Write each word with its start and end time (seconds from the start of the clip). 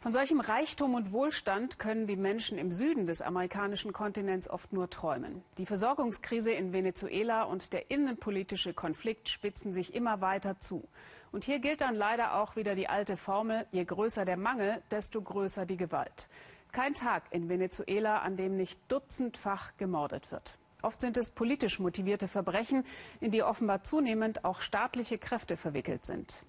Von 0.00 0.12
solchem 0.12 0.38
Reichtum 0.38 0.94
und 0.94 1.10
Wohlstand 1.10 1.80
können 1.80 2.06
die 2.06 2.14
Menschen 2.14 2.56
im 2.56 2.70
Süden 2.70 3.08
des 3.08 3.20
amerikanischen 3.20 3.92
Kontinents 3.92 4.48
oft 4.48 4.72
nur 4.72 4.88
träumen. 4.88 5.42
Die 5.58 5.66
Versorgungskrise 5.66 6.52
in 6.52 6.72
Venezuela 6.72 7.42
und 7.42 7.72
der 7.72 7.90
innenpolitische 7.90 8.74
Konflikt 8.74 9.28
spitzen 9.28 9.72
sich 9.72 9.94
immer 9.94 10.20
weiter 10.20 10.60
zu. 10.60 10.86
Und 11.32 11.42
hier 11.42 11.58
gilt 11.58 11.80
dann 11.80 11.96
leider 11.96 12.36
auch 12.36 12.54
wieder 12.54 12.76
die 12.76 12.88
alte 12.88 13.16
Formel, 13.16 13.66
je 13.72 13.84
größer 13.84 14.24
der 14.24 14.36
Mangel, 14.36 14.80
desto 14.92 15.20
größer 15.20 15.66
die 15.66 15.76
Gewalt. 15.76 16.28
Kein 16.70 16.94
Tag 16.94 17.24
in 17.32 17.48
Venezuela, 17.48 18.20
an 18.20 18.36
dem 18.36 18.56
nicht 18.56 18.78
dutzendfach 18.86 19.76
gemordet 19.78 20.30
wird. 20.30 20.58
Oft 20.80 21.00
sind 21.00 21.16
es 21.16 21.30
politisch 21.30 21.80
motivierte 21.80 22.28
Verbrechen, 22.28 22.84
in 23.20 23.32
die 23.32 23.42
offenbar 23.42 23.82
zunehmend 23.82 24.44
auch 24.44 24.60
staatliche 24.60 25.18
Kräfte 25.18 25.56
verwickelt 25.56 26.06
sind. 26.06 26.44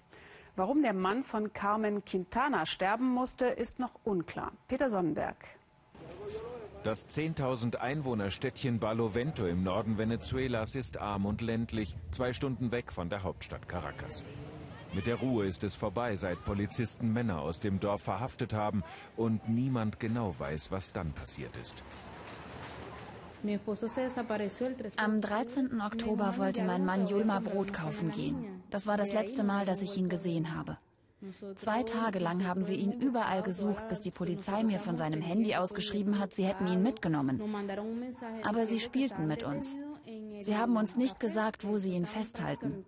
Warum 0.56 0.82
der 0.82 0.92
Mann 0.92 1.22
von 1.22 1.52
Carmen 1.52 2.04
Quintana 2.04 2.66
sterben 2.66 3.08
musste, 3.08 3.46
ist 3.46 3.78
noch 3.78 3.92
unklar. 4.04 4.52
Peter 4.68 4.90
Sonnenberg. 4.90 5.36
Das 6.82 7.06
10.000 7.08 7.76
Einwohnerstädtchen 7.76 8.78
Barlovento 8.78 9.46
im 9.46 9.62
Norden 9.62 9.98
Venezuelas 9.98 10.74
ist 10.74 10.96
arm 10.98 11.26
und 11.26 11.42
ländlich, 11.42 11.94
zwei 12.10 12.32
Stunden 12.32 12.72
weg 12.72 12.90
von 12.90 13.10
der 13.10 13.22
Hauptstadt 13.22 13.68
Caracas. 13.68 14.24
Mit 14.94 15.06
der 15.06 15.16
Ruhe 15.16 15.46
ist 15.46 15.62
es 15.62 15.76
vorbei, 15.76 16.16
seit 16.16 16.42
Polizisten 16.44 17.12
Männer 17.12 17.40
aus 17.40 17.60
dem 17.60 17.78
Dorf 17.78 18.02
verhaftet 18.02 18.54
haben 18.54 18.82
und 19.16 19.48
niemand 19.48 20.00
genau 20.00 20.34
weiß, 20.36 20.72
was 20.72 20.90
dann 20.90 21.12
passiert 21.12 21.56
ist. 21.58 21.82
Am 24.96 25.20
13. 25.20 25.80
Oktober 25.80 26.38
wollte 26.38 26.64
mein 26.64 26.84
Mann 26.84 27.06
Julma 27.06 27.38
Brot 27.40 27.72
kaufen 27.72 28.10
gehen. 28.10 28.59
Das 28.70 28.86
war 28.86 28.96
das 28.96 29.12
letzte 29.12 29.42
Mal, 29.42 29.66
dass 29.66 29.82
ich 29.82 29.96
ihn 29.96 30.08
gesehen 30.08 30.54
habe. 30.54 30.78
Zwei 31.56 31.82
Tage 31.82 32.18
lang 32.18 32.46
haben 32.46 32.66
wir 32.66 32.74
ihn 32.74 32.92
überall 32.92 33.42
gesucht, 33.42 33.88
bis 33.88 34.00
die 34.00 34.10
Polizei 34.10 34.62
mir 34.64 34.78
von 34.78 34.96
seinem 34.96 35.20
Handy 35.20 35.54
ausgeschrieben 35.54 36.18
hat, 36.18 36.32
sie 36.32 36.46
hätten 36.46 36.66
ihn 36.66 36.82
mitgenommen. 36.82 37.42
Aber 38.42 38.66
sie 38.66 38.80
spielten 38.80 39.26
mit 39.26 39.42
uns. 39.42 39.76
Sie 40.40 40.56
haben 40.56 40.76
uns 40.76 40.96
nicht 40.96 41.20
gesagt, 41.20 41.66
wo 41.66 41.76
sie 41.76 41.94
ihn 41.94 42.06
festhalten. 42.06 42.84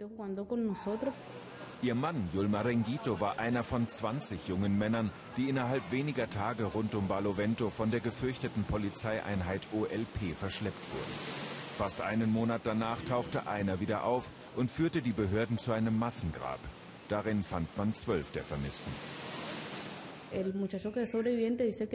Ihr 1.82 1.94
Mann, 1.96 2.28
Yulma 2.32 2.60
Rengito, 2.60 3.20
war 3.20 3.38
einer 3.40 3.64
von 3.64 3.88
20 3.88 4.48
jungen 4.48 4.78
Männern, 4.78 5.10
die 5.36 5.48
innerhalb 5.48 5.90
weniger 5.90 6.30
Tage 6.30 6.64
rund 6.64 6.94
um 6.94 7.08
Barlovento 7.08 7.70
von 7.70 7.90
der 7.90 8.00
gefürchteten 8.00 8.64
Polizeieinheit 8.64 9.66
OLP 9.72 10.34
verschleppt 10.36 10.84
wurden. 10.92 11.51
Fast 11.76 12.00
einen 12.00 12.32
Monat 12.32 12.62
danach 12.64 13.00
tauchte 13.02 13.46
einer 13.46 13.80
wieder 13.80 14.04
auf 14.04 14.30
und 14.56 14.70
führte 14.70 15.00
die 15.00 15.12
Behörden 15.12 15.58
zu 15.58 15.72
einem 15.72 15.98
Massengrab. 15.98 16.60
Darin 17.08 17.42
fand 17.42 17.74
man 17.76 17.94
zwölf 17.94 18.30
der 18.30 18.42
Vermissten. 18.44 18.92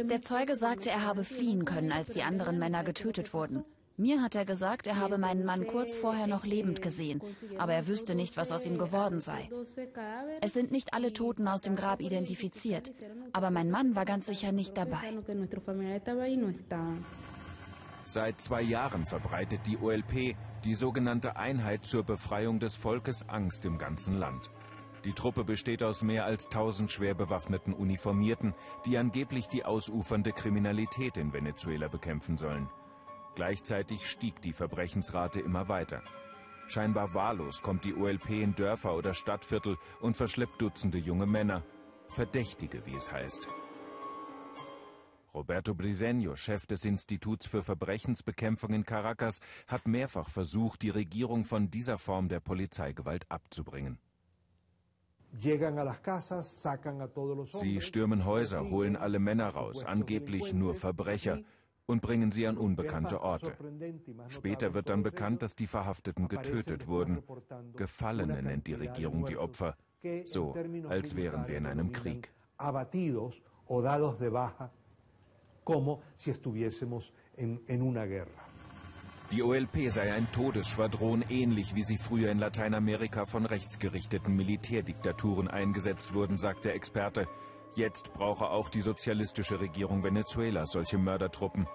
Der 0.10 0.22
Zeuge 0.22 0.56
sagte, 0.56 0.90
er 0.90 1.04
habe 1.04 1.24
fliehen 1.24 1.66
können, 1.66 1.92
als 1.92 2.10
die 2.10 2.22
anderen 2.22 2.60
Männer 2.60 2.84
getötet 2.84 3.34
wurden. 3.34 3.64
Mir 4.00 4.22
hat 4.22 4.36
er 4.36 4.46
gesagt, 4.46 4.86
er 4.86 4.98
habe 4.98 5.18
meinen 5.18 5.44
Mann 5.44 5.66
kurz 5.66 5.96
vorher 5.96 6.28
noch 6.28 6.46
lebend 6.46 6.84
gesehen, 6.84 7.20
aber 7.58 7.74
er 7.74 7.88
wüsste 7.88 8.14
nicht, 8.14 8.38
was 8.38 8.52
aus 8.52 8.68
ihm 8.68 8.78
geworden 8.78 9.22
sei. 9.22 9.50
Es 10.40 10.54
sind 10.54 10.72
nicht 10.72 10.94
alle 10.94 11.14
Toten 11.14 11.48
aus 11.48 11.62
dem 11.62 11.76
Grab 11.76 12.00
identifiziert, 12.00 12.92
aber 13.34 13.50
mein 13.50 13.72
Mann 13.72 13.96
war 13.96 14.06
ganz 14.06 14.28
sicher 14.28 14.52
nicht 14.52 14.78
dabei. 14.78 15.14
Seit 18.08 18.40
zwei 18.40 18.62
Jahren 18.62 19.06
verbreitet 19.06 19.68
die 19.68 19.78
OLP, 19.78 20.38
die 20.64 20.76
sogenannte 20.76 21.36
Einheit 21.36 21.86
zur 21.86 22.04
Befreiung 22.04 22.58
des 22.62 22.74
Volkes, 22.74 23.28
Angst 23.28 23.66
im 23.66 23.78
ganzen 23.78 24.18
Land. 24.18 24.50
Die 25.04 25.12
Truppe 25.12 25.44
besteht 25.44 25.84
aus 25.84 26.04
mehr 26.04 26.24
als 26.24 26.46
1000 26.46 26.90
schwer 26.90 27.16
bewaffneten 27.16 27.74
Uniformierten, 27.74 28.56
die 28.86 28.98
angeblich 28.98 29.50
die 29.50 29.66
ausufernde 29.66 30.32
Kriminalität 30.32 31.18
in 31.18 31.34
Venezuela 31.34 31.90
bekämpfen 31.90 32.38
sollen. 32.38 32.70
Gleichzeitig 33.36 34.10
stieg 34.10 34.42
die 34.42 34.54
Verbrechensrate 34.54 35.42
immer 35.42 35.68
weiter. 35.68 36.02
Scheinbar 36.70 37.14
wahllos 37.14 37.62
kommt 37.62 37.84
die 37.84 37.94
OLP 37.94 38.30
in 38.30 38.56
Dörfer 38.56 38.96
oder 38.96 39.14
Stadtviertel 39.14 39.78
und 40.00 40.16
verschleppt 40.16 40.62
Dutzende 40.62 40.98
junge 40.98 41.26
Männer. 41.26 41.62
Verdächtige, 42.08 42.86
wie 42.86 42.96
es 42.96 43.12
heißt. 43.12 43.50
Roberto 45.38 45.76
Briseño, 45.76 46.36
Chef 46.36 46.66
des 46.66 46.84
Instituts 46.84 47.46
für 47.46 47.62
Verbrechensbekämpfung 47.62 48.74
in 48.74 48.84
Caracas, 48.84 49.40
hat 49.68 49.88
mehrfach 49.88 50.30
versucht, 50.30 50.82
die 50.82 50.90
Regierung 50.90 51.46
von 51.46 51.70
dieser 51.70 52.00
Form 52.00 52.28
der 52.28 52.40
Polizeigewalt 52.40 53.30
abzubringen. 53.30 54.00
Sie 57.52 57.82
stürmen 57.82 58.26
Häuser, 58.26 58.68
holen 58.72 58.96
alle 58.96 59.20
Männer 59.20 59.50
raus, 59.50 59.86
angeblich 59.86 60.54
nur 60.54 60.74
Verbrecher, 60.74 61.44
und 61.86 62.02
bringen 62.02 62.32
sie 62.32 62.48
an 62.48 62.58
unbekannte 62.58 63.22
Orte. 63.22 63.56
Später 64.30 64.74
wird 64.74 64.90
dann 64.90 65.04
bekannt, 65.04 65.44
dass 65.44 65.56
die 65.56 65.68
Verhafteten 65.68 66.30
getötet 66.30 66.88
wurden. 66.88 67.22
Gefallene 67.76 68.42
nennt 68.42 68.66
die 68.66 68.74
Regierung 68.74 69.28
die 69.28 69.38
Opfer, 69.38 69.78
so 70.26 70.56
als 70.90 71.16
wären 71.16 71.48
wir 71.48 71.58
in 71.58 71.68
einem 71.68 71.92
Krieg. 71.92 72.34
Die 79.34 79.44
OLP 79.44 79.90
sei 79.90 80.14
ein 80.14 80.32
Todesschwadron, 80.32 81.26
ähnlich 81.28 81.76
wie 81.76 81.84
sie 81.84 81.98
früher 81.98 82.32
in 82.32 82.40
Lateinamerika 82.40 83.26
von 83.26 83.46
rechtsgerichteten 83.46 84.34
Militärdiktaturen 84.34 85.50
eingesetzt 85.50 86.14
wurden, 86.14 86.38
sagt 86.38 86.64
der 86.64 86.76
Experte. 86.76 87.28
Jetzt 87.76 88.14
brauche 88.14 88.50
auch 88.50 88.70
die 88.70 88.80
sozialistische 88.80 89.60
Regierung 89.60 90.06
Venezuelas 90.06 90.72
solche 90.72 90.98
Mördertruppen. 90.98 91.68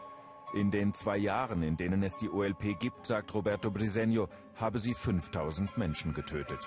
In 0.55 0.71
den 0.71 0.95
zwei 0.95 1.19
Jahren, 1.19 1.63
in 1.63 1.77
denen 1.77 2.03
es 2.03 2.17
die 2.17 2.31
OLP 2.31 2.79
gibt, 2.79 3.07
sagt 3.07 3.35
Roberto 3.35 3.69
Briseño, 3.69 4.29
habe 4.55 4.79
sie 4.79 4.95
5000 4.95 5.77
Menschen 5.77 6.15
getötet. 6.15 6.67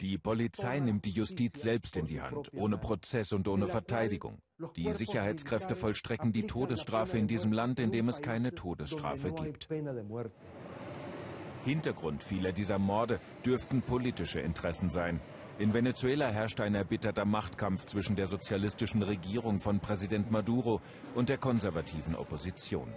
Die 0.00 0.18
Polizei 0.18 0.80
nimmt 0.80 1.04
die 1.04 1.10
Justiz 1.10 1.62
selbst 1.62 1.96
in 1.96 2.06
die 2.06 2.20
Hand, 2.20 2.52
ohne 2.54 2.78
Prozess 2.78 3.32
und 3.32 3.48
ohne 3.48 3.68
Verteidigung. 3.68 4.38
Die 4.76 4.92
Sicherheitskräfte 4.92 5.74
vollstrecken 5.74 6.32
die 6.32 6.46
Todesstrafe 6.46 7.18
in 7.18 7.26
diesem 7.26 7.52
Land, 7.52 7.80
in 7.80 7.90
dem 7.90 8.08
es 8.08 8.22
keine 8.22 8.54
Todesstrafe 8.54 9.32
gibt. 9.32 9.68
Hintergrund 11.64 12.22
vieler 12.22 12.52
dieser 12.52 12.78
Morde 12.78 13.20
dürften 13.46 13.82
politische 13.82 14.40
Interessen 14.40 14.90
sein. 14.90 15.20
In 15.58 15.74
Venezuela 15.74 16.28
herrscht 16.28 16.60
ein 16.60 16.74
erbitterter 16.74 17.24
Machtkampf 17.24 17.84
zwischen 17.84 18.16
der 18.16 18.26
sozialistischen 18.26 19.02
Regierung 19.02 19.60
von 19.60 19.78
Präsident 19.78 20.30
Maduro 20.30 20.80
und 21.14 21.28
der 21.28 21.38
konservativen 21.38 22.16
Opposition. 22.16 22.88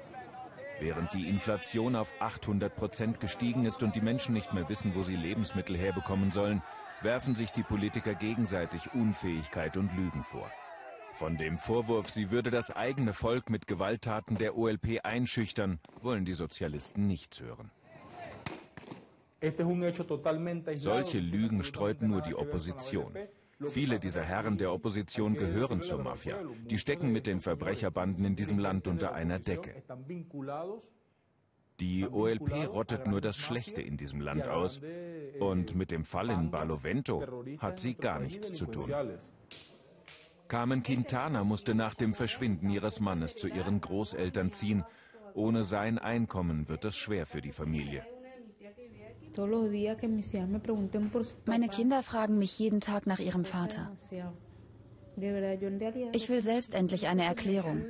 Während 0.80 1.14
die 1.14 1.30
Inflation 1.30 1.96
auf 1.96 2.14
800 2.20 2.76
Prozent 2.76 3.20
gestiegen 3.20 3.66
ist 3.66 3.82
und 3.82 3.96
die 3.96 4.02
Menschen 4.02 4.34
nicht 4.34 4.54
mehr 4.54 4.68
wissen, 4.68 4.94
wo 4.94 5.04
sie 5.04 5.16
Lebensmittel 5.16 5.78
herbekommen 5.78 6.32
sollen, 6.32 6.62
werfen 7.02 7.36
sich 7.36 7.52
die 7.52 7.64
Politiker 7.64 8.14
gegenseitig 8.14 8.94
Unfähigkeit 8.94 9.78
und 9.78 9.96
Lügen 9.96 10.24
vor. 10.24 10.52
Von 11.14 11.38
dem 11.38 11.58
Vorwurf, 11.60 12.10
sie 12.10 12.30
würde 12.30 12.52
das 12.52 12.76
eigene 12.76 13.14
Volk 13.14 13.50
mit 13.50 13.68
Gewalttaten 13.68 14.38
der 14.38 14.58
OLP 14.58 15.00
einschüchtern, 15.04 15.80
wollen 16.02 16.26
die 16.26 16.34
Sozialisten 16.34 17.08
nichts 17.08 17.40
hören. 17.40 17.72
Solche 20.76 21.20
Lügen 21.20 21.64
streut 21.64 22.02
nur 22.02 22.22
die 22.22 22.36
Opposition. 22.36 23.16
Viele 23.70 24.00
dieser 24.00 24.24
Herren 24.24 24.58
der 24.58 24.74
Opposition 24.74 25.36
gehören 25.36 25.82
zur 25.82 26.02
Mafia. 26.04 26.38
Die 26.70 26.78
stecken 26.78 27.12
mit 27.12 27.26
den 27.26 27.40
Verbrecherbanden 27.40 28.26
in 28.26 28.36
diesem 28.36 28.60
Land 28.60 28.88
unter 28.88 29.14
einer 29.14 29.40
Decke. 29.40 29.84
Die 31.80 32.08
OLP 32.08 32.68
rottet 32.70 33.08
nur 33.08 33.22
das 33.22 33.38
Schlechte 33.38 33.82
in 33.82 33.98
diesem 33.98 34.22
Land 34.22 34.48
aus. 34.48 34.82
Und 35.40 35.76
mit 35.76 35.92
dem 35.92 36.04
Fall 36.04 36.30
in 36.30 36.52
Barlovento 36.52 37.24
hat 37.60 37.80
sie 37.80 37.96
gar 37.96 38.20
nichts 38.20 38.54
zu 38.54 38.66
tun. 38.66 38.92
Carmen 40.48 40.84
Quintana 40.84 41.44
musste 41.44 41.76
nach 41.76 41.96
dem 41.96 42.14
Verschwinden 42.14 42.70
ihres 42.70 43.00
Mannes 43.00 43.36
zu 43.36 43.48
ihren 43.48 43.82
Großeltern 43.82 44.52
ziehen. 44.52 44.84
Ohne 45.34 45.66
sein 45.66 45.98
Einkommen 45.98 46.70
wird 46.70 46.86
es 46.86 46.98
schwer 46.98 47.26
für 47.26 47.42
die 47.42 47.52
Familie. 47.52 48.06
Meine 51.46 51.70
Kinder 51.70 52.04
fragen 52.04 52.38
mich 52.38 52.60
jeden 52.60 52.82
Tag 52.82 53.08
nach 53.08 53.20
ihrem 53.20 53.46
Vater. 53.46 53.92
Ich 56.14 56.30
will 56.30 56.42
selbst 56.42 56.74
endlich 56.74 57.08
eine 57.08 57.24
Erklärung. 57.24 57.86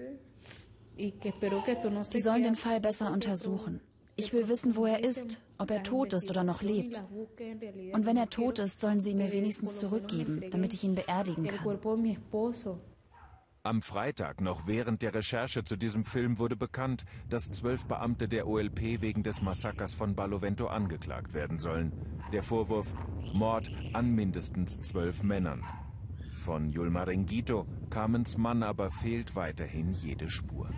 Die 0.98 2.22
sollen 2.22 2.44
den 2.44 2.56
Fall 2.56 2.80
besser 2.80 3.12
untersuchen. 3.12 3.82
Ich 4.18 4.32
will 4.32 4.48
wissen, 4.48 4.76
wo 4.76 4.86
er 4.86 5.04
ist, 5.04 5.42
ob 5.58 5.72
er 5.72 5.84
tot 5.84 6.14
ist 6.14 6.30
oder 6.30 6.44
noch 6.44 6.62
lebt. 6.62 7.04
Und 7.92 8.06
wenn 8.06 8.16
er 8.16 8.30
tot 8.30 8.60
ist, 8.60 8.80
sollen 8.80 9.02
sie 9.02 9.12
ihn 9.12 9.18
mir 9.18 9.34
wenigstens 9.34 9.78
zurückgeben, 9.78 10.44
damit 10.52 10.74
ich 10.74 10.84
ihn 10.84 10.96
beerdigen 10.96 11.48
kann. 11.48 11.80
Am 13.66 13.82
Freitag, 13.82 14.42
noch 14.42 14.68
während 14.68 15.02
der 15.02 15.16
Recherche 15.16 15.64
zu 15.64 15.76
diesem 15.76 16.06
Film, 16.06 16.38
wurde 16.38 16.56
bekannt, 16.56 17.04
dass 17.30 17.50
zwölf 17.50 17.88
Beamte 17.88 18.28
der 18.28 18.48
OLP 18.48 19.02
wegen 19.02 19.24
des 19.24 19.42
Massakers 19.42 19.96
von 19.96 20.14
Barlovento 20.14 20.68
angeklagt 20.68 21.34
werden 21.34 21.58
sollen. 21.58 21.92
Der 22.32 22.44
Vorwurf 22.44 22.94
Mord 23.34 23.72
an 23.94 24.14
mindestens 24.14 24.82
zwölf 24.82 25.24
Männern. 25.24 25.64
Von 26.44 26.70
Yulma 26.70 27.06
Rengito, 27.06 27.66
Carmens 27.90 28.38
Mann, 28.38 28.62
aber 28.62 28.92
fehlt 28.92 29.36
weiterhin 29.36 29.94
jede 29.94 30.30
Spur. 30.30 30.70